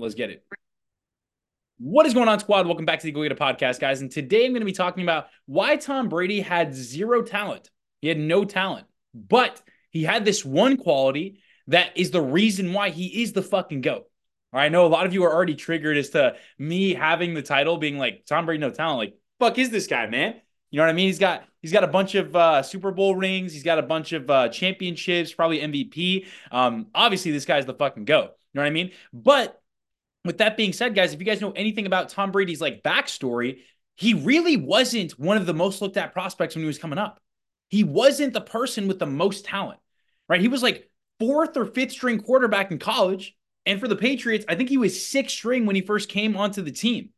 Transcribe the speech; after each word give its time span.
Let's 0.00 0.14
get 0.14 0.30
it. 0.30 0.42
What 1.78 2.06
is 2.06 2.14
going 2.14 2.28
on, 2.28 2.40
squad? 2.40 2.66
Welcome 2.66 2.86
back 2.86 3.00
to 3.00 3.06
the 3.06 3.12
Go 3.12 3.22
Get 3.22 3.32
It 3.32 3.38
podcast, 3.38 3.80
guys. 3.80 4.00
And 4.00 4.10
today 4.10 4.46
I'm 4.46 4.52
going 4.52 4.60
to 4.60 4.66
be 4.66 4.72
talking 4.72 5.02
about 5.02 5.26
why 5.46 5.76
Tom 5.76 6.08
Brady 6.08 6.40
had 6.40 6.74
zero 6.74 7.22
talent. 7.22 7.68
He 8.00 8.08
had 8.08 8.18
no 8.18 8.44
talent, 8.44 8.86
but 9.14 9.60
he 9.90 10.02
had 10.02 10.24
this 10.24 10.42
one 10.42 10.78
quality 10.78 11.40
that 11.66 11.90
is 11.96 12.10
the 12.10 12.22
reason 12.22 12.72
why 12.72 12.90
he 12.90 13.22
is 13.22 13.32
the 13.32 13.42
fucking 13.42 13.82
GOAT. 13.82 14.06
I 14.52 14.68
know 14.70 14.86
a 14.86 14.88
lot 14.88 15.06
of 15.06 15.12
you 15.12 15.24
are 15.24 15.32
already 15.32 15.54
triggered 15.54 15.96
as 15.96 16.10
to 16.10 16.34
me 16.58 16.94
having 16.94 17.34
the 17.34 17.42
title 17.42 17.76
being 17.76 17.98
like 17.98 18.24
Tom 18.26 18.46
Brady, 18.46 18.60
no 18.60 18.70
talent. 18.70 18.98
Like, 18.98 19.14
fuck 19.38 19.58
is 19.58 19.70
this 19.70 19.86
guy, 19.86 20.06
man? 20.06 20.34
You 20.70 20.78
know 20.78 20.84
what 20.84 20.90
I 20.90 20.94
mean? 20.94 21.08
He's 21.08 21.18
got 21.18 21.44
he's 21.60 21.72
got 21.72 21.84
a 21.84 21.88
bunch 21.88 22.14
of 22.14 22.34
uh, 22.34 22.62
Super 22.62 22.90
Bowl 22.90 23.14
rings. 23.14 23.52
He's 23.52 23.62
got 23.62 23.78
a 23.78 23.82
bunch 23.82 24.12
of 24.12 24.30
uh, 24.30 24.48
championships, 24.48 25.32
probably 25.32 25.60
MVP. 25.60 26.26
Um, 26.50 26.86
obviously, 26.94 27.32
this 27.32 27.44
guy's 27.44 27.66
the 27.66 27.74
fucking 27.74 28.06
goat. 28.06 28.30
You 28.52 28.58
know 28.58 28.62
what 28.62 28.68
I 28.68 28.70
mean? 28.70 28.90
But 29.12 29.59
with 30.24 30.38
that 30.38 30.56
being 30.56 30.72
said, 30.72 30.94
guys, 30.94 31.12
if 31.12 31.20
you 31.20 31.26
guys 31.26 31.40
know 31.40 31.52
anything 31.52 31.86
about 31.86 32.10
Tom 32.10 32.30
Brady's 32.30 32.60
like 32.60 32.82
backstory, 32.82 33.60
he 33.96 34.14
really 34.14 34.56
wasn't 34.56 35.12
one 35.12 35.36
of 35.36 35.46
the 35.46 35.54
most 35.54 35.82
looked 35.82 35.96
at 35.96 36.12
prospects 36.12 36.54
when 36.54 36.62
he 36.62 36.66
was 36.66 36.78
coming 36.78 36.98
up. 36.98 37.20
He 37.68 37.84
wasn't 37.84 38.32
the 38.32 38.40
person 38.40 38.88
with 38.88 38.98
the 38.98 39.06
most 39.06 39.44
talent, 39.44 39.78
right? 40.28 40.40
He 40.40 40.48
was 40.48 40.62
like 40.62 40.90
fourth 41.18 41.56
or 41.56 41.66
fifth 41.66 41.92
string 41.92 42.20
quarterback 42.20 42.70
in 42.70 42.78
college. 42.78 43.36
And 43.66 43.78
for 43.78 43.88
the 43.88 43.96
Patriots, 43.96 44.44
I 44.48 44.54
think 44.54 44.68
he 44.68 44.78
was 44.78 45.06
sixth 45.06 45.36
string 45.36 45.66
when 45.66 45.76
he 45.76 45.82
first 45.82 46.08
came 46.08 46.36
onto 46.36 46.62
the 46.62 46.72
team. 46.72 47.10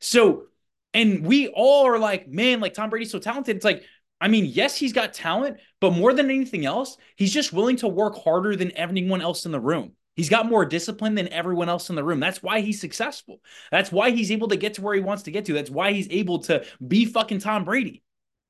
So, 0.00 0.44
and 0.92 1.24
we 1.24 1.48
all 1.48 1.86
are 1.86 1.98
like, 1.98 2.28
man, 2.28 2.60
like 2.60 2.74
Tom 2.74 2.90
Brady's 2.90 3.10
so 3.10 3.18
talented. 3.18 3.56
It's 3.56 3.64
like, 3.64 3.84
I 4.20 4.28
mean, 4.28 4.46
yes, 4.46 4.76
he's 4.76 4.92
got 4.92 5.12
talent, 5.12 5.58
but 5.80 5.92
more 5.92 6.12
than 6.12 6.30
anything 6.30 6.66
else, 6.66 6.96
he's 7.16 7.32
just 7.32 7.52
willing 7.52 7.76
to 7.76 7.88
work 7.88 8.16
harder 8.16 8.56
than 8.56 8.70
anyone 8.72 9.22
else 9.22 9.46
in 9.46 9.52
the 9.52 9.60
room. 9.60 9.92
He's 10.14 10.28
got 10.28 10.46
more 10.46 10.64
discipline 10.64 11.14
than 11.14 11.28
everyone 11.28 11.68
else 11.68 11.90
in 11.90 11.96
the 11.96 12.04
room. 12.04 12.20
That's 12.20 12.42
why 12.42 12.60
he's 12.60 12.80
successful. 12.80 13.40
That's 13.70 13.90
why 13.90 14.10
he's 14.10 14.30
able 14.30 14.48
to 14.48 14.56
get 14.56 14.74
to 14.74 14.82
where 14.82 14.94
he 14.94 15.00
wants 15.00 15.24
to 15.24 15.32
get 15.32 15.46
to. 15.46 15.52
That's 15.52 15.70
why 15.70 15.92
he's 15.92 16.08
able 16.10 16.40
to 16.40 16.64
be 16.86 17.04
fucking 17.04 17.40
Tom 17.40 17.64
Brady. 17.64 18.02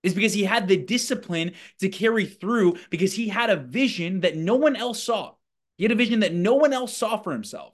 Is 0.02 0.12
because 0.12 0.34
he 0.34 0.44
had 0.44 0.69
the 0.69 0.77
discipline 0.77 1.52
to 1.80 1.89
carry 1.89 2.27
through 2.27 2.77
because 2.91 3.14
he 3.14 3.28
had 3.28 3.48
a 3.48 3.56
vision 3.56 4.20
that 4.20 4.36
no 4.36 4.56
one 4.56 4.77
else 4.77 5.02
saw. 5.02 5.33
He 5.78 5.84
had 5.84 5.92
a 5.92 5.97
vision 5.97 6.20
that 6.20 6.34
no 6.34 6.56
one 6.56 6.74
else 6.74 6.94
saw 6.94 7.16
for 7.16 7.33
himself. 7.33 7.72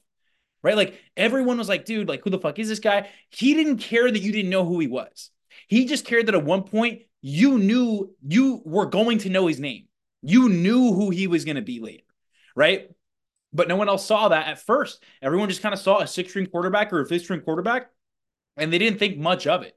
Right? 0.62 0.76
Like 0.76 1.00
everyone 1.16 1.58
was 1.58 1.68
like, 1.68 1.86
dude, 1.86 2.08
like 2.08 2.22
who 2.22 2.30
the 2.30 2.38
fuck 2.38 2.60
is 2.60 2.68
this 2.68 2.78
guy? 2.78 3.08
He 3.30 3.54
didn't 3.54 3.78
care 3.78 4.08
that 4.08 4.22
you 4.22 4.30
didn't 4.30 4.50
know 4.50 4.64
who 4.64 4.78
he 4.78 4.86
was. 4.86 5.30
He 5.66 5.86
just 5.86 6.06
cared 6.06 6.26
that 6.26 6.36
at 6.36 6.44
one 6.44 6.62
point 6.62 7.02
you 7.20 7.58
knew 7.58 8.14
you 8.22 8.62
were 8.64 8.86
going 8.86 9.18
to 9.18 9.28
know 9.28 9.48
his 9.48 9.58
name. 9.58 9.88
You 10.22 10.48
knew 10.48 10.92
who 10.92 11.10
he 11.10 11.26
was 11.26 11.44
going 11.44 11.56
to 11.56 11.62
be 11.62 11.80
later. 11.80 12.04
Right? 12.54 12.90
But 13.52 13.68
no 13.68 13.76
one 13.76 13.88
else 13.88 14.06
saw 14.06 14.28
that 14.28 14.46
at 14.46 14.62
first. 14.62 15.02
Everyone 15.20 15.48
just 15.48 15.62
kind 15.62 15.72
of 15.72 15.80
saw 15.80 15.98
a 15.98 16.06
six 16.06 16.30
string 16.30 16.46
quarterback 16.46 16.92
or 16.92 17.00
a 17.00 17.06
fifth 17.06 17.22
string 17.22 17.40
quarterback, 17.40 17.90
and 18.56 18.72
they 18.72 18.78
didn't 18.78 18.98
think 18.98 19.18
much 19.18 19.46
of 19.46 19.62
it. 19.62 19.76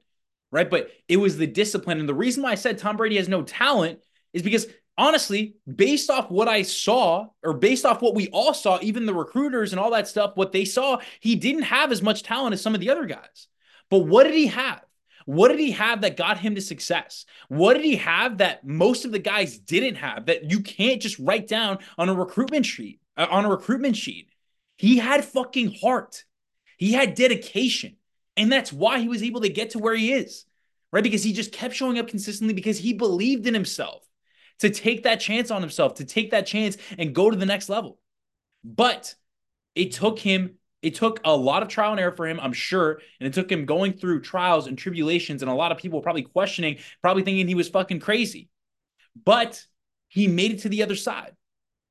Right. 0.52 0.70
But 0.70 0.90
it 1.08 1.16
was 1.16 1.36
the 1.36 1.48
discipline. 1.48 1.98
And 1.98 2.08
the 2.08 2.14
reason 2.14 2.42
why 2.44 2.52
I 2.52 2.54
said 2.54 2.78
Tom 2.78 2.96
Brady 2.96 3.16
has 3.16 3.28
no 3.28 3.42
talent 3.42 3.98
is 4.32 4.42
because 4.42 4.68
honestly, 4.96 5.56
based 5.72 6.10
off 6.10 6.30
what 6.30 6.48
I 6.48 6.62
saw, 6.62 7.26
or 7.42 7.54
based 7.54 7.84
off 7.84 8.02
what 8.02 8.14
we 8.14 8.28
all 8.28 8.54
saw, 8.54 8.78
even 8.82 9.06
the 9.06 9.14
recruiters 9.14 9.72
and 9.72 9.80
all 9.80 9.90
that 9.90 10.08
stuff, 10.08 10.36
what 10.36 10.52
they 10.52 10.64
saw, 10.64 11.00
he 11.20 11.34
didn't 11.36 11.62
have 11.62 11.92
as 11.92 12.02
much 12.02 12.22
talent 12.22 12.54
as 12.54 12.62
some 12.62 12.74
of 12.74 12.80
the 12.80 12.90
other 12.90 13.06
guys. 13.06 13.48
But 13.90 14.00
what 14.00 14.24
did 14.24 14.34
he 14.34 14.48
have? 14.48 14.84
What 15.26 15.48
did 15.48 15.58
he 15.58 15.70
have 15.72 16.02
that 16.02 16.16
got 16.16 16.38
him 16.38 16.54
to 16.54 16.60
success? 16.60 17.24
What 17.48 17.74
did 17.74 17.84
he 17.84 17.96
have 17.96 18.38
that 18.38 18.64
most 18.66 19.04
of 19.04 19.12
the 19.12 19.18
guys 19.18 19.58
didn't 19.58 19.96
have 19.96 20.26
that 20.26 20.50
you 20.50 20.60
can't 20.60 21.00
just 21.00 21.18
write 21.18 21.48
down 21.48 21.78
on 21.96 22.08
a 22.08 22.14
recruitment 22.14 22.66
sheet? 22.66 23.00
Uh, 23.16 23.26
on 23.30 23.44
a 23.44 23.50
recruitment 23.50 23.96
sheet. 23.96 24.28
He 24.76 24.98
had 24.98 25.24
fucking 25.24 25.76
heart. 25.80 26.24
He 26.76 26.92
had 26.92 27.14
dedication. 27.14 27.96
And 28.36 28.50
that's 28.50 28.72
why 28.72 28.98
he 29.00 29.08
was 29.08 29.22
able 29.22 29.42
to 29.42 29.48
get 29.48 29.70
to 29.70 29.78
where 29.78 29.94
he 29.94 30.12
is, 30.12 30.44
right? 30.92 31.04
Because 31.04 31.22
he 31.22 31.32
just 31.32 31.52
kept 31.52 31.74
showing 31.74 31.98
up 31.98 32.08
consistently 32.08 32.54
because 32.54 32.78
he 32.78 32.92
believed 32.92 33.46
in 33.46 33.54
himself 33.54 34.04
to 34.58 34.70
take 34.70 35.04
that 35.04 35.20
chance 35.20 35.50
on 35.50 35.60
himself, 35.60 35.94
to 35.94 36.04
take 36.04 36.32
that 36.32 36.46
chance 36.46 36.76
and 36.98 37.14
go 37.14 37.30
to 37.30 37.36
the 37.36 37.46
next 37.46 37.68
level. 37.68 37.98
But 38.64 39.14
it 39.74 39.92
took 39.92 40.18
him, 40.18 40.58
it 40.82 40.96
took 40.96 41.20
a 41.24 41.36
lot 41.36 41.62
of 41.62 41.68
trial 41.68 41.92
and 41.92 42.00
error 42.00 42.14
for 42.16 42.26
him, 42.26 42.40
I'm 42.40 42.52
sure. 42.52 43.00
And 43.20 43.26
it 43.26 43.32
took 43.34 43.50
him 43.50 43.66
going 43.66 43.92
through 43.92 44.22
trials 44.22 44.66
and 44.66 44.76
tribulations 44.76 45.42
and 45.42 45.50
a 45.50 45.54
lot 45.54 45.72
of 45.72 45.78
people 45.78 46.00
probably 46.02 46.22
questioning, 46.22 46.78
probably 47.02 47.22
thinking 47.22 47.46
he 47.46 47.54
was 47.54 47.68
fucking 47.68 48.00
crazy. 48.00 48.48
But 49.24 49.64
he 50.08 50.26
made 50.26 50.52
it 50.52 50.60
to 50.60 50.68
the 50.68 50.82
other 50.82 50.96
side 50.96 51.32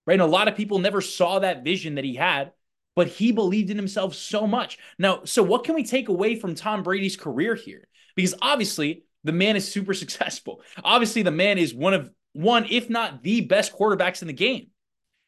right? 0.06 0.14
And 0.14 0.22
a 0.22 0.26
lot 0.26 0.48
of 0.48 0.56
people 0.56 0.80
never 0.80 1.02
saw 1.02 1.40
that 1.40 1.64
vision 1.64 1.96
that 1.96 2.04
he 2.04 2.16
had, 2.16 2.52
but 2.96 3.08
he 3.08 3.32
believed 3.32 3.70
in 3.70 3.78
himself 3.78 4.16
so 4.16 4.46
much. 4.48 4.78
Now, 5.00 5.22
so 5.24 5.44
what 5.44 5.64
can 5.64 5.76
we 5.76 5.84
take 5.84 6.10
away 6.10 6.36
from 6.36 6.56
Tom 6.56 6.84
Brady's 6.84 7.18
career 7.18 7.56
here? 7.56 7.88
Because 8.16 8.36
obviously, 8.42 9.04
the 9.24 9.32
man 9.32 9.56
is 9.56 9.72
super 9.72 9.94
successful. 9.94 10.62
Obviously, 10.84 11.22
the 11.22 11.32
man 11.32 11.58
is 11.58 11.74
one 11.74 11.94
of 11.94 12.12
one, 12.34 12.66
if 12.70 12.90
not 12.90 13.24
the 13.24 13.42
best 13.42 13.78
quarterbacks 13.78 14.22
in 14.22 14.28
the 14.28 14.34
game. 14.34 14.68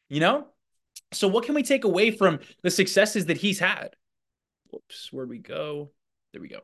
You 0.08 0.20
know? 0.20 0.46
So 1.12 1.28
what 1.28 1.44
can 1.44 1.54
we 1.54 1.62
take 1.62 1.84
away 1.84 2.10
from 2.10 2.40
the 2.62 2.70
successes 2.70 3.26
that 3.26 3.36
he's 3.36 3.58
had? 3.58 3.90
Whoops, 4.70 5.12
where'd 5.12 5.28
we 5.28 5.38
go? 5.38 5.90
There 6.32 6.42
we 6.42 6.48
go. 6.48 6.60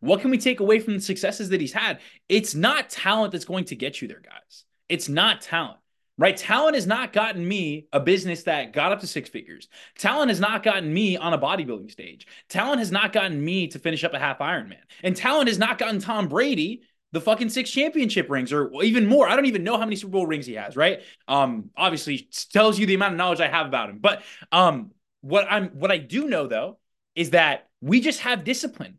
What 0.00 0.20
can 0.20 0.30
we 0.30 0.38
take 0.38 0.60
away 0.60 0.80
from 0.80 0.94
the 0.94 1.00
successes 1.00 1.48
that 1.48 1.60
he's 1.60 1.72
had? 1.72 2.00
It's 2.28 2.54
not 2.54 2.90
talent 2.90 3.32
that's 3.32 3.46
going 3.46 3.64
to 3.66 3.76
get 3.76 4.02
you 4.02 4.08
there, 4.08 4.20
guys. 4.20 4.64
It's 4.88 5.08
not 5.08 5.40
talent 5.40 5.78
right? 6.16 6.36
Talent 6.36 6.74
has 6.74 6.86
not 6.86 7.12
gotten 7.12 7.46
me 7.46 7.86
a 7.92 8.00
business 8.00 8.44
that 8.44 8.72
got 8.72 8.92
up 8.92 9.00
to 9.00 9.06
six 9.06 9.28
figures. 9.28 9.68
Talent 9.98 10.28
has 10.28 10.40
not 10.40 10.62
gotten 10.62 10.92
me 10.92 11.16
on 11.16 11.32
a 11.32 11.38
bodybuilding 11.38 11.90
stage. 11.90 12.26
Talent 12.48 12.78
has 12.78 12.92
not 12.92 13.12
gotten 13.12 13.44
me 13.44 13.68
to 13.68 13.78
finish 13.78 14.04
up 14.04 14.14
a 14.14 14.18
half 14.18 14.38
Ironman. 14.38 14.76
And 15.02 15.16
talent 15.16 15.48
has 15.48 15.58
not 15.58 15.78
gotten 15.78 16.00
Tom 16.00 16.28
Brady 16.28 16.82
the 17.12 17.20
fucking 17.20 17.48
six 17.48 17.70
championship 17.70 18.28
rings 18.28 18.52
or 18.52 18.70
even 18.82 19.06
more. 19.06 19.28
I 19.28 19.36
don't 19.36 19.46
even 19.46 19.62
know 19.62 19.78
how 19.78 19.84
many 19.84 19.94
Super 19.94 20.10
Bowl 20.10 20.26
rings 20.26 20.46
he 20.46 20.54
has, 20.54 20.76
right? 20.76 21.00
Um, 21.28 21.70
obviously 21.76 22.28
tells 22.52 22.78
you 22.78 22.86
the 22.86 22.94
amount 22.94 23.14
of 23.14 23.18
knowledge 23.18 23.40
I 23.40 23.46
have 23.46 23.66
about 23.66 23.88
him. 23.88 23.98
But 23.98 24.22
um, 24.50 24.90
what 25.20 25.46
I'm 25.48 25.68
what 25.68 25.92
I 25.92 25.98
do 25.98 26.28
know 26.28 26.48
though 26.48 26.78
is 27.14 27.30
that 27.30 27.68
we 27.80 28.00
just 28.00 28.20
have 28.20 28.42
discipline 28.42 28.98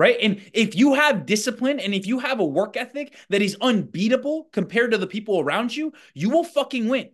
right? 0.00 0.16
And 0.22 0.40
if 0.54 0.74
you 0.74 0.94
have 0.94 1.26
discipline 1.26 1.78
and 1.78 1.92
if 1.92 2.06
you 2.06 2.20
have 2.20 2.40
a 2.40 2.44
work 2.44 2.78
ethic 2.78 3.14
that 3.28 3.42
is 3.42 3.58
unbeatable 3.60 4.48
compared 4.50 4.92
to 4.92 4.98
the 4.98 5.06
people 5.06 5.40
around 5.40 5.76
you, 5.76 5.92
you 6.14 6.30
will 6.30 6.42
fucking 6.42 6.88
win. 6.88 7.10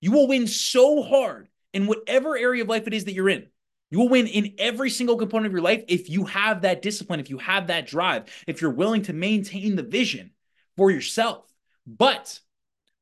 You 0.00 0.12
will 0.12 0.26
win 0.26 0.46
so 0.46 1.02
hard 1.02 1.48
in 1.74 1.86
whatever 1.86 2.34
area 2.34 2.62
of 2.62 2.68
life 2.70 2.86
it 2.86 2.94
is 2.94 3.04
that 3.04 3.12
you're 3.12 3.28
in. 3.28 3.48
You 3.90 3.98
will 3.98 4.08
win 4.08 4.26
in 4.26 4.54
every 4.58 4.88
single 4.88 5.18
component 5.18 5.48
of 5.48 5.52
your 5.52 5.60
life 5.60 5.84
if 5.86 6.08
you 6.08 6.24
have 6.24 6.62
that 6.62 6.80
discipline, 6.80 7.20
if 7.20 7.28
you 7.28 7.36
have 7.36 7.66
that 7.66 7.86
drive, 7.86 8.24
if 8.46 8.62
you're 8.62 8.70
willing 8.70 9.02
to 9.02 9.12
maintain 9.12 9.76
the 9.76 9.82
vision 9.82 10.30
for 10.78 10.90
yourself. 10.90 11.44
But 11.86 12.40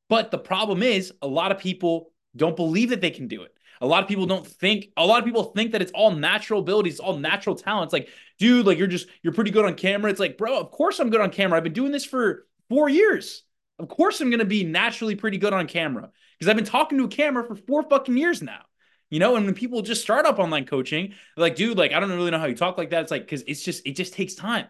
but 0.09 0.31
the 0.31 0.37
problem 0.37 0.83
is 0.83 1.13
a 1.21 1.27
lot 1.27 1.53
of 1.53 1.59
people 1.59 2.11
don't 2.35 2.57
believe 2.57 2.89
that 2.89 2.99
they 2.99 3.11
can 3.11 3.29
do 3.29 3.43
it. 3.43 3.52
A 3.83 3.87
lot 3.87 4.01
of 4.01 4.07
people 4.07 4.25
don't 4.25 4.47
think, 4.47 4.87
a 4.95 5.05
lot 5.05 5.19
of 5.19 5.25
people 5.25 5.43
think 5.43 5.73
that 5.73 5.81
it's 5.81 5.91
all 5.91 6.11
natural 6.11 6.61
abilities, 6.61 7.01
all 7.01 7.17
natural 7.17 7.53
talents. 7.53 7.91
Like, 7.91 8.07
dude, 8.39 8.65
like 8.65 8.77
you're 8.77 8.87
just, 8.87 9.07
you're 9.21 9.33
pretty 9.33 9.51
good 9.51 9.65
on 9.65 9.75
camera. 9.75 10.09
It's 10.09 10.21
like, 10.21 10.37
bro, 10.37 10.57
of 10.57 10.71
course 10.71 10.99
I'm 10.99 11.09
good 11.09 11.19
on 11.19 11.31
camera. 11.31 11.57
I've 11.57 11.65
been 11.65 11.73
doing 11.73 11.91
this 11.91 12.05
for 12.05 12.47
four 12.69 12.87
years. 12.87 13.43
Of 13.79 13.89
course 13.89 14.21
I'm 14.21 14.29
going 14.29 14.39
to 14.39 14.45
be 14.45 14.63
naturally 14.63 15.15
pretty 15.15 15.37
good 15.37 15.51
on 15.51 15.67
camera 15.67 16.11
because 16.39 16.49
I've 16.49 16.55
been 16.55 16.63
talking 16.63 16.97
to 16.99 17.03
a 17.03 17.09
camera 17.09 17.45
for 17.45 17.55
four 17.55 17.83
fucking 17.83 18.15
years 18.15 18.41
now. 18.41 18.61
You 19.09 19.19
know, 19.19 19.35
and 19.35 19.45
when 19.45 19.53
people 19.53 19.81
just 19.81 20.01
start 20.01 20.25
up 20.25 20.39
online 20.39 20.65
coaching, 20.65 21.13
like, 21.35 21.55
dude, 21.57 21.77
like, 21.77 21.91
I 21.91 21.99
don't 21.99 22.09
really 22.09 22.31
know 22.31 22.39
how 22.39 22.45
you 22.45 22.55
talk 22.55 22.77
like 22.77 22.91
that. 22.91 23.01
It's 23.01 23.11
like, 23.11 23.27
cause 23.27 23.43
it's 23.45 23.63
just, 23.63 23.85
it 23.85 23.97
just 23.97 24.13
takes 24.13 24.33
time. 24.33 24.67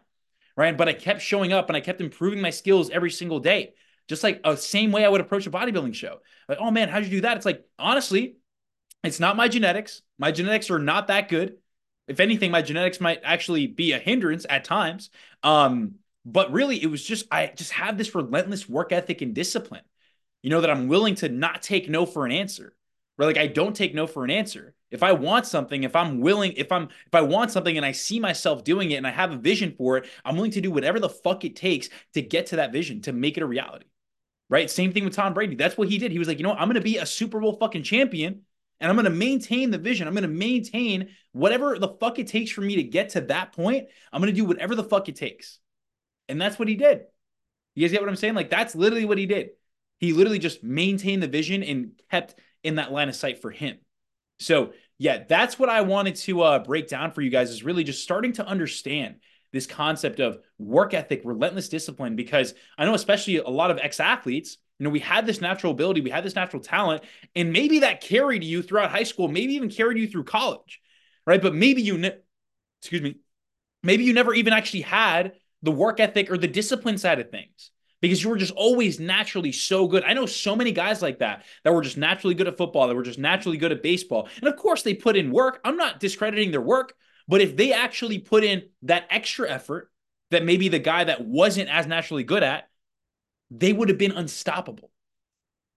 Right. 0.57 0.75
But 0.75 0.89
I 0.89 0.93
kept 0.93 1.21
showing 1.21 1.53
up 1.53 1.69
and 1.69 1.77
I 1.77 1.81
kept 1.81 2.01
improving 2.01 2.41
my 2.41 2.49
skills 2.49 2.89
every 2.89 3.11
single 3.11 3.39
day. 3.39 3.75
Just 4.07 4.23
like 4.23 4.41
a 4.43 4.57
same 4.57 4.91
way 4.91 5.05
I 5.05 5.09
would 5.09 5.21
approach 5.21 5.47
a 5.47 5.51
bodybuilding 5.51 5.93
show. 5.93 6.19
Like, 6.49 6.57
oh 6.59 6.71
man, 6.71 6.89
how'd 6.89 7.05
you 7.05 7.09
do 7.09 7.21
that? 7.21 7.37
It's 7.37 7.45
like, 7.45 7.63
honestly, 7.79 8.37
it's 9.03 9.19
not 9.19 9.35
my 9.35 9.47
genetics. 9.47 10.01
My 10.17 10.31
genetics 10.31 10.69
are 10.71 10.79
not 10.79 11.07
that 11.07 11.29
good. 11.29 11.57
If 12.07 12.19
anything, 12.19 12.51
my 12.51 12.61
genetics 12.61 12.99
might 12.99 13.21
actually 13.23 13.67
be 13.67 13.93
a 13.93 13.99
hindrance 13.99 14.45
at 14.49 14.63
times. 14.63 15.09
Um, 15.41 15.95
but 16.25 16.51
really, 16.51 16.81
it 16.81 16.87
was 16.87 17.03
just 17.03 17.25
I 17.31 17.47
just 17.47 17.71
have 17.71 17.97
this 17.97 18.15
relentless 18.15 18.67
work 18.67 18.91
ethic 18.91 19.21
and 19.21 19.33
discipline. 19.33 19.83
You 20.41 20.49
know 20.49 20.61
that 20.61 20.69
I'm 20.69 20.87
willing 20.87 21.15
to 21.15 21.29
not 21.29 21.61
take 21.61 21.89
no 21.89 22.05
for 22.05 22.25
an 22.25 22.31
answer. 22.31 22.75
Right? 23.17 23.27
Like 23.27 23.37
I 23.37 23.47
don't 23.47 23.75
take 23.75 23.93
no 23.93 24.07
for 24.07 24.23
an 24.23 24.31
answer. 24.31 24.73
If 24.89 25.03
I 25.03 25.11
want 25.11 25.45
something, 25.45 25.83
if 25.83 25.95
I'm 25.95 26.19
willing, 26.19 26.53
if 26.53 26.71
I'm 26.71 26.83
if 26.83 27.13
I 27.13 27.21
want 27.21 27.51
something 27.51 27.75
and 27.75 27.85
I 27.85 27.91
see 27.91 28.19
myself 28.19 28.63
doing 28.63 28.91
it 28.91 28.95
and 28.95 29.07
I 29.07 29.11
have 29.11 29.31
a 29.31 29.37
vision 29.37 29.73
for 29.77 29.97
it, 29.97 30.07
I'm 30.23 30.35
willing 30.35 30.51
to 30.51 30.61
do 30.61 30.71
whatever 30.71 30.99
the 30.99 31.09
fuck 31.09 31.45
it 31.45 31.55
takes 31.55 31.89
to 32.13 32.21
get 32.21 32.47
to 32.47 32.57
that 32.57 32.71
vision, 32.71 33.01
to 33.01 33.13
make 33.13 33.37
it 33.37 33.43
a 33.43 33.47
reality. 33.47 33.85
Right? 34.49 34.69
Same 34.69 34.93
thing 34.93 35.03
with 35.03 35.15
Tom 35.15 35.33
Brady. 35.33 35.55
That's 35.55 35.77
what 35.77 35.89
he 35.89 35.97
did. 35.97 36.11
He 36.11 36.19
was 36.19 36.27
like, 36.27 36.37
you 36.37 36.43
know, 36.43 36.49
what? 36.49 36.59
I'm 36.59 36.67
going 36.67 36.75
to 36.75 36.81
be 36.81 36.97
a 36.97 37.05
Super 37.05 37.39
Bowl 37.39 37.57
fucking 37.57 37.83
champion 37.83 38.43
and 38.79 38.89
I'm 38.89 38.95
going 38.95 39.05
to 39.05 39.11
maintain 39.11 39.71
the 39.71 39.77
vision. 39.77 40.07
I'm 40.07 40.13
going 40.13 40.23
to 40.23 40.27
maintain 40.27 41.09
whatever 41.31 41.77
the 41.79 41.95
fuck 41.99 42.19
it 42.19 42.27
takes 42.27 42.51
for 42.51 42.61
me 42.61 42.75
to 42.77 42.83
get 42.83 43.09
to 43.09 43.21
that 43.21 43.53
point. 43.53 43.87
I'm 44.11 44.21
going 44.21 44.33
to 44.33 44.39
do 44.39 44.45
whatever 44.45 44.75
the 44.75 44.83
fuck 44.83 45.09
it 45.09 45.15
takes. 45.15 45.59
And 46.27 46.41
that's 46.41 46.59
what 46.59 46.67
he 46.67 46.75
did. 46.75 47.01
You 47.75 47.85
guys 47.85 47.91
get 47.91 48.01
what 48.01 48.09
I'm 48.09 48.15
saying? 48.15 48.35
Like, 48.35 48.49
that's 48.49 48.75
literally 48.75 49.05
what 49.05 49.17
he 49.17 49.25
did. 49.25 49.49
He 49.99 50.13
literally 50.13 50.39
just 50.39 50.63
maintained 50.63 51.23
the 51.23 51.27
vision 51.27 51.63
and 51.63 51.91
kept 52.11 52.35
in 52.63 52.75
that 52.75 52.91
line 52.91 53.09
of 53.09 53.15
sight 53.15 53.41
for 53.41 53.51
him. 53.51 53.77
So 54.39 54.73
yeah, 54.97 55.23
that's 55.27 55.57
what 55.57 55.69
I 55.69 55.81
wanted 55.81 56.15
to 56.15 56.41
uh, 56.41 56.59
break 56.59 56.87
down 56.87 57.11
for 57.11 57.21
you 57.21 57.29
guys 57.29 57.49
is 57.49 57.63
really 57.63 57.83
just 57.83 58.03
starting 58.03 58.33
to 58.33 58.45
understand 58.45 59.15
this 59.51 59.67
concept 59.67 60.19
of 60.19 60.39
work 60.57 60.93
ethic, 60.93 61.21
relentless 61.23 61.69
discipline, 61.69 62.15
because 62.15 62.53
I 62.77 62.85
know, 62.85 62.93
especially 62.93 63.37
a 63.37 63.49
lot 63.49 63.71
of 63.71 63.77
ex 63.77 63.99
athletes, 63.99 64.57
know, 64.83 64.89
we 64.89 64.99
had 64.99 65.25
this 65.25 65.41
natural 65.41 65.71
ability, 65.71 66.01
we 66.01 66.09
had 66.09 66.23
this 66.23 66.35
natural 66.35 66.61
talent, 66.61 67.03
and 67.35 67.51
maybe 67.51 67.79
that 67.79 68.01
carried 68.01 68.43
you 68.43 68.61
throughout 68.61 68.91
high 68.91 69.03
school, 69.03 69.27
maybe 69.27 69.53
even 69.53 69.69
carried 69.69 69.97
you 69.97 70.07
through 70.07 70.25
college, 70.25 70.81
right? 71.25 71.41
But 71.41 71.55
maybe 71.55 71.81
you, 71.81 71.97
ne- 71.97 72.17
excuse 72.81 73.01
me, 73.01 73.17
maybe 73.81 74.03
you 74.03 74.13
never 74.13 74.33
even 74.33 74.53
actually 74.53 74.81
had 74.81 75.33
the 75.61 75.71
work 75.71 75.99
ethic 75.99 76.29
or 76.29 76.37
the 76.37 76.47
discipline 76.47 76.97
side 76.97 77.19
of 77.19 77.31
things 77.31 77.71
because 78.01 78.21
you 78.21 78.29
were 78.29 78.37
just 78.37 78.53
always 78.53 78.99
naturally 78.99 79.53
so 79.53 79.87
good. 79.87 80.03
I 80.03 80.13
know 80.13 80.25
so 80.25 80.57
many 80.57 80.73
guys 80.73 81.01
like 81.01 81.19
that 81.19 81.45
that 81.63 81.73
were 81.73 81.81
just 81.81 81.97
naturally 81.97 82.35
good 82.35 82.49
at 82.49 82.57
football, 82.57 82.87
that 82.89 82.95
were 82.95 83.01
just 83.01 83.17
naturally 83.17 83.57
good 83.57 83.71
at 83.71 83.81
baseball. 83.81 84.27
And 84.41 84.47
of 84.49 84.57
course, 84.57 84.83
they 84.83 84.93
put 84.93 85.15
in 85.15 85.31
work. 85.31 85.61
I'm 85.63 85.77
not 85.77 86.01
discrediting 86.01 86.51
their 86.51 86.61
work, 86.61 86.93
but 87.29 87.39
if 87.39 87.55
they 87.55 87.71
actually 87.71 88.19
put 88.19 88.43
in 88.43 88.63
that 88.81 89.07
extra 89.09 89.49
effort 89.49 89.89
that 90.31 90.43
maybe 90.43 90.67
the 90.67 90.79
guy 90.79 91.05
that 91.05 91.25
wasn't 91.25 91.69
as 91.69 91.87
naturally 91.87 92.25
good 92.25 92.43
at, 92.43 92.67
they 93.55 93.71
would 93.71 93.89
have 93.89 93.97
been 93.97 94.11
unstoppable. 94.11 94.89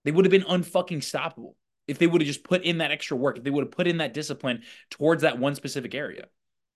They 0.03 0.11
would 0.11 0.25
have 0.25 0.31
been 0.31 0.41
unfucking 0.43 0.99
stoppable 0.99 1.53
if 1.87 1.99
they 1.99 2.07
would 2.07 2.21
have 2.21 2.27
just 2.27 2.43
put 2.43 2.63
in 2.63 2.79
that 2.79 2.91
extra 2.91 3.15
work, 3.15 3.37
if 3.37 3.43
they 3.43 3.49
would 3.49 3.65
have 3.65 3.71
put 3.71 3.87
in 3.87 3.97
that 3.97 4.13
discipline 4.13 4.63
towards 4.89 5.21
that 5.21 5.39
one 5.39 5.55
specific 5.55 5.95
area, 5.95 6.25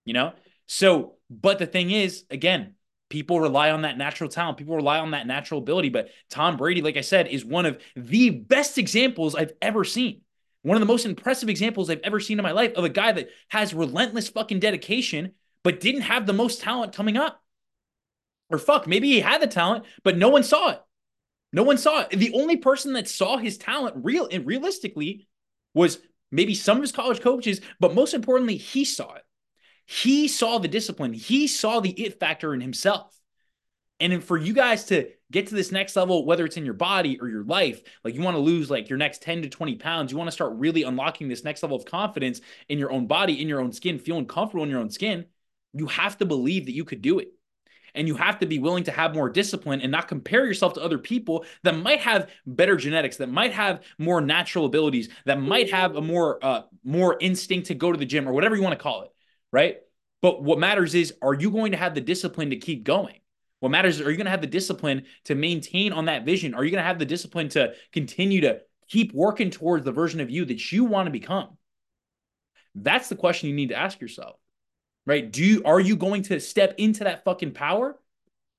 you 0.06 0.14
know? 0.14 0.34
So, 0.68 1.16
but 1.30 1.60
the 1.60 1.66
thing 1.66 1.92
is, 1.92 2.24
again, 2.30 2.76
people 3.10 3.40
rely 3.40 3.72
on 3.72 3.82
that 3.82 3.98
natural 3.98 4.30
talent. 4.30 4.58
People 4.58 4.76
rely 4.76 5.00
on 5.00 5.12
that 5.12 5.28
natural 5.28 5.60
ability. 5.60 5.90
But 5.90 6.10
Tom 6.30 6.56
Brady, 6.56 6.82
like 6.82 6.98
I 6.98 7.02
said, 7.02 7.28
is 7.28 7.44
one 7.44 7.66
of 7.66 7.82
the 7.96 8.30
best 8.30 8.78
examples 8.78 9.36
I've 9.36 9.54
ever 9.62 9.84
seen. 9.84 10.22
One 10.62 10.78
of 10.78 10.82
the 10.82 10.92
most 10.92 11.06
impressive 11.06 11.50
examples 11.50 11.90
I've 11.90 12.00
ever 12.04 12.20
seen 12.20 12.40
in 12.40 12.44
my 12.44 12.52
life 12.52 12.74
of 12.74 12.84
a 12.84 12.90
guy 12.90 13.12
that 13.12 13.30
has 13.50 13.74
relentless 13.74 14.30
fucking 14.30 14.60
dedication, 14.60 15.34
but 15.64 15.80
didn't 15.80 16.02
have 16.02 16.26
the 16.26 16.34
most 16.34 16.62
talent 16.62 16.94
coming 16.94 17.18
up. 17.18 17.42
Or 18.50 18.58
fuck, 18.58 18.88
maybe 18.88 19.10
he 19.10 19.22
had 19.22 19.42
the 19.42 19.48
talent, 19.48 19.86
but 20.04 20.18
no 20.18 20.30
one 20.30 20.44
saw 20.44 20.72
it. 20.72 20.82
No 21.54 21.64
one 21.64 21.78
saw 21.78 22.02
it. 22.02 22.12
The 22.12 22.34
only 22.34 22.58
person 22.58 22.94
that 22.94 23.08
saw 23.08 23.38
his 23.38 23.58
talent 23.58 23.96
real 24.04 24.28
and 24.32 24.46
realistically 24.46 25.28
was 25.74 26.00
maybe 26.32 26.56
some 26.56 26.78
of 26.78 26.84
his 26.84 26.92
college 26.92 27.22
coaches, 27.22 27.62
but 27.80 27.94
most 27.94 28.14
importantly, 28.14 28.58
he 28.58 28.86
saw 28.86 29.14
it. 29.16 29.24
He 29.86 30.28
saw 30.28 30.58
the 30.58 30.68
discipline. 30.68 31.14
He 31.14 31.48
saw 31.48 31.80
the 31.82 31.92
it 31.92 32.20
factor 32.20 32.54
in 32.54 32.62
himself. 32.62 33.14
And 34.00 34.24
for 34.24 34.38
you 34.38 34.54
guys 34.54 34.86
to 34.86 35.10
get 35.32 35.48
to 35.48 35.56
this 35.56 35.72
next 35.72 35.96
level, 35.96 36.26
whether 36.26 36.44
it's 36.44 36.58
in 36.58 36.66
your 36.66 36.74
body 36.74 37.20
or 37.20 37.30
your 37.30 37.44
life, 37.44 37.82
like 38.04 38.16
you 38.16 38.22
want 38.22 38.36
to 38.36 38.42
lose 38.42 38.72
like 38.72 38.90
your 38.90 38.98
next 38.98 39.22
10 39.22 39.44
to 39.44 39.50
20 39.50 39.76
pounds, 39.76 40.12
you 40.12 40.18
want 40.18 40.28
to 40.28 40.34
start 40.34 40.54
really 40.56 40.84
unlocking 40.84 41.28
this 41.28 41.44
next 41.44 41.62
level 41.62 41.78
of 41.78 41.86
confidence 41.86 42.42
in 42.68 42.80
your 42.80 42.92
own 42.92 43.06
body, 43.06 43.40
in 43.40 43.48
your 43.48 43.62
own 43.62 43.72
skin, 43.72 44.00
feeling 44.00 44.26
comfortable 44.26 44.64
in 44.64 44.72
your 44.72 44.80
own 44.80 44.90
skin, 44.90 45.26
you 45.74 45.86
have 45.88 46.18
to 46.18 46.26
believe 46.26 46.66
that 46.66 46.74
you 46.74 46.84
could 46.84 47.02
do 47.02 47.20
it. 47.20 47.34
And 47.96 48.08
you 48.08 48.16
have 48.16 48.40
to 48.40 48.46
be 48.46 48.60
willing 48.60 48.84
to 48.86 48.92
have 48.92 49.14
more 49.14 49.30
discipline 49.30 49.82
and 49.82 49.92
not 49.92 50.08
compare 50.08 50.46
yourself 50.46 50.74
to 50.74 50.82
other 50.82 50.98
people 50.98 51.46
that 51.64 51.76
might 51.76 52.00
have 52.02 52.30
better 52.46 52.76
genetics, 52.76 53.18
that 53.18 53.30
might 53.30 53.54
have 53.54 53.84
more 53.98 54.22
natural 54.22 54.66
abilities, 54.66 55.10
that 55.26 55.42
might 55.42 55.72
have 55.72 55.96
a 55.96 56.02
more 56.02 56.44
uh, 56.44 56.62
more 56.84 57.18
instinct 57.20 57.68
to 57.68 57.76
go 57.76 57.92
to 57.92 57.98
the 57.98 58.06
gym 58.06 58.28
or 58.28 58.34
whatever 58.34 58.56
you 58.56 58.64
want 58.64 58.78
to 58.78 58.82
call 58.84 59.04
it, 59.04 59.12
right? 59.52 59.78
But 60.22 60.44
what 60.44 60.60
matters 60.60 60.96
is, 60.96 61.14
are 61.22 61.34
you 61.34 61.50
going 61.50 61.72
to 61.72 61.78
have 61.78 61.96
the 61.96 62.02
discipline 62.02 62.52
to 62.52 62.58
keep 62.58 62.84
going? 62.84 63.16
What 63.60 63.70
matters 63.70 64.00
is, 64.00 64.06
are 64.06 64.12
you 64.12 64.18
going 64.18 64.26
to 64.26 64.32
have 64.32 64.42
the 64.42 64.48
discipline 64.48 65.06
to 65.26 65.36
maintain 65.36 65.94
on 65.94 66.06
that 66.06 66.26
vision? 66.26 66.54
Are 66.54 66.64
you 66.64 66.72
going 66.72 66.82
to 66.82 66.88
have 66.88 67.00
the 67.00 67.06
discipline 67.06 67.50
to 67.50 67.74
continue 67.92 68.42
to 68.42 68.62
keep 68.88 69.14
working 69.14 69.50
towards 69.50 69.86
the 69.86 69.92
version 69.92 70.20
of 70.20 70.30
you 70.30 70.46
that 70.46 70.72
you 70.72 70.84
want 70.86 71.08
to 71.08 71.12
become? 71.12 71.58
That's 72.74 73.10
the 73.10 73.16
question 73.16 73.50
you 73.50 73.56
need 73.56 73.70
to 73.70 73.76
ask 73.76 74.00
yourself, 74.00 74.38
right? 75.06 75.30
Do 75.30 75.44
you, 75.44 75.64
are 75.66 75.80
you 75.80 75.96
going 75.96 76.24
to 76.24 76.40
step 76.40 76.76
into 76.78 77.04
that 77.06 77.24
fucking 77.24 77.52
power 77.52 78.00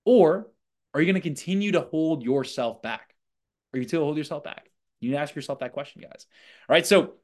or 0.05 0.49
are 0.95 1.01
you 1.01 1.07
going 1.07 1.21
to 1.21 1.27
continue 1.27 1.73
to 1.73 1.81
hold 1.81 2.23
yourself 2.23 2.83
back? 2.83 3.15
Are 3.73 3.79
you 3.79 3.85
to 3.87 4.01
hold 4.01 4.17
yourself 4.17 4.45
back? 4.45 4.69
You 5.01 5.11
need 5.11 5.17
to 5.17 5.23
ask 5.23 5.35
yourself 5.35 5.61
that 5.61 5.73
question, 5.73 6.03
guys. 6.03 6.27
All 6.69 6.75
right. 6.75 6.87
So 6.87 7.15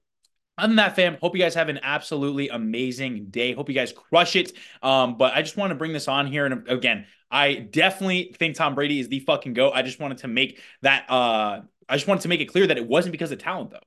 other 0.57 0.69
than 0.69 0.77
that, 0.77 0.97
fam, 0.97 1.17
hope 1.21 1.37
you 1.37 1.43
guys 1.43 1.55
have 1.55 1.69
an 1.69 1.81
absolutely 1.83 2.49
amazing 2.49 3.27
day. 3.31 3.53
Hope 3.53 3.69
you 3.69 3.75
guys 3.75 3.93
crush 3.93 4.35
it. 4.35 4.53
Um, 4.83 5.17
but 5.17 5.35
I 5.35 5.43
just 5.43 5.57
want 5.57 5.71
to 5.71 5.77
bring 5.77 5.93
this 5.93 6.09
on 6.09 6.27
here. 6.27 6.47
And 6.47 6.69
again, 6.69 7.07
I 7.31 7.55
definitely 7.55 8.35
think 8.39 8.57
Tom 8.57 8.75
Brady 8.75 8.99
is 8.99 9.09
the 9.09 9.21
fucking 9.21 9.53
GOAT. 9.53 9.73
I 9.75 9.83
just 9.83 10.01
wanted 10.01 10.19
to 10.19 10.29
make 10.29 10.61
that 10.83 11.09
uh 11.11 11.61
I 11.89 11.97
just 11.97 12.07
wanted 12.07 12.23
to 12.23 12.29
make 12.29 12.41
it 12.41 12.47
clear 12.47 12.67
that 12.67 12.77
it 12.77 12.87
wasn't 12.87 13.13
because 13.13 13.33
of 13.33 13.39
talent, 13.39 13.71
though. 13.71 13.79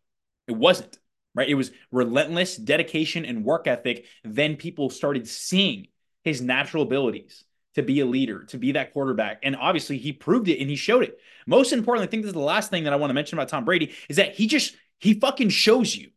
It 0.47 0.53
wasn't, 0.53 0.97
right? 1.35 1.49
It 1.49 1.55
was 1.55 1.71
relentless 1.91 2.55
dedication 2.55 3.25
and 3.25 3.45
work 3.45 3.67
ethic. 3.67 4.05
Then 4.23 4.55
people 4.55 4.89
started 4.89 5.27
seeing 5.27 5.87
his 6.23 6.41
natural 6.41 6.83
abilities 6.83 7.43
to 7.75 7.83
be 7.83 8.01
a 8.01 8.05
leader, 8.05 8.43
to 8.45 8.57
be 8.57 8.73
that 8.73 8.93
quarterback. 8.93 9.39
And 9.43 9.55
obviously 9.55 9.97
he 9.97 10.11
proved 10.11 10.49
it 10.49 10.59
and 10.59 10.69
he 10.69 10.75
showed 10.75 11.03
it. 11.03 11.17
Most 11.47 11.71
importantly, 11.71 12.07
I 12.07 12.11
think 12.11 12.23
this 12.23 12.29
is 12.29 12.33
the 12.33 12.39
last 12.39 12.69
thing 12.69 12.83
that 12.83 12.93
I 12.93 12.97
want 12.97 13.09
to 13.11 13.15
mention 13.15 13.37
about 13.37 13.49
Tom 13.49 13.65
Brady 13.65 13.93
is 14.09 14.17
that 14.17 14.35
he 14.35 14.47
just 14.47 14.75
he 14.99 15.13
fucking 15.13 15.49
shows 15.49 15.95
you 15.95 16.11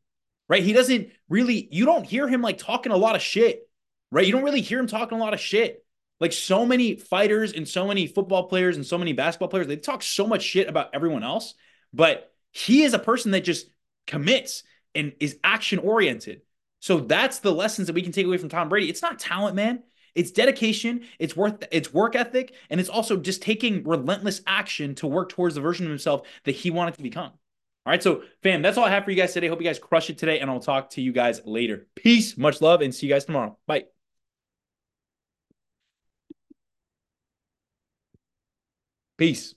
right? 0.49 0.63
He 0.63 0.73
doesn't 0.73 1.11
really, 1.29 1.69
you 1.71 1.85
don't 1.85 2.05
hear 2.05 2.29
him 2.29 2.43
like 2.43 2.59
talking 2.59 2.93
a 2.93 2.97
lot 2.97 3.17
of 3.17 3.23
shit, 3.23 3.69
right? 4.11 4.27
You 4.27 4.33
don't 4.33 4.45
really 4.45 4.61
hear 4.61 4.79
him 4.79 4.87
talking 4.87 5.19
a 5.19 5.21
lot 5.21 5.35
of 5.35 5.41
shit. 5.41 5.85
Like 6.21 6.33
so 6.33 6.65
many 6.65 6.97
fighters 6.97 7.53
and 7.53 7.67
so 7.67 7.87
many 7.87 8.07
football 8.07 8.45
players 8.49 8.77
and 8.77 8.87
so 8.87 8.99
many 8.99 9.13
basketball 9.13 9.49
players, 9.49 9.67
they 9.67 9.77
talk 9.77 10.03
so 10.03 10.27
much 10.27 10.43
shit 10.43 10.69
about 10.69 10.91
everyone 10.95 11.25
else, 11.25 11.55
but 11.93 12.33
he 12.53 12.83
is 12.83 12.95
a 12.95 12.99
person 12.99 13.33
that 13.33 13.43
just 13.43 13.67
commits 14.07 14.63
and 14.95 15.13
is 15.21 15.39
action 15.45 15.79
oriented. 15.79 16.43
So 16.81 17.01
that's 17.01 17.39
the 17.39 17.53
lessons 17.53 17.87
that 17.87 17.95
we 17.95 18.03
can 18.03 18.13
take 18.13 18.27
away 18.27 18.37
from 18.37 18.49
Tom 18.49 18.69
Brady. 18.69 18.91
It's 18.91 19.03
not 19.03 19.19
talent, 19.19 19.57
man. 19.57 19.83
It's 20.15 20.31
dedication, 20.31 21.07
it's 21.19 21.37
worth 21.37 21.65
it's 21.73 21.93
work 21.93 22.15
ethic, 22.15 22.55
and 22.71 22.79
it's 22.79 22.89
also 22.89 23.17
just 23.17 23.43
taking 23.43 23.83
relentless 23.83 24.43
action 24.47 24.95
to 24.97 25.07
work 25.07 25.29
towards 25.29 25.57
the 25.57 25.61
version 25.61 25.87
of 25.87 25.91
himself 25.91 26.27
that 26.45 26.53
he 26.53 26.71
wanted 26.71 26.95
to 26.95 27.03
become. 27.03 27.33
All 27.87 27.91
right, 27.91 28.03
so 28.03 28.23
fam, 28.43 28.63
that's 28.63 28.79
all 28.79 28.85
I 28.85 28.91
have 28.91 29.05
for 29.05 29.11
you 29.11 29.17
guys 29.17 29.33
today. 29.33 29.49
Hope 29.49 29.61
you 29.61 29.67
guys 29.67 29.79
crush 29.79 30.09
it 30.11 30.19
today, 30.19 30.41
and 30.41 30.51
I'll 30.51 30.61
talk 30.61 30.91
to 30.91 31.03
you 31.03 31.13
guys 31.13 31.41
later. 31.45 31.87
Peace, 31.97 32.37
much 32.39 32.61
love, 32.63 32.81
and 32.81 32.95
see 32.95 33.07
you 33.07 33.13
guys 33.13 33.25
tomorrow. 33.25 33.59
Bye. 33.67 33.85
Peace. 39.17 39.55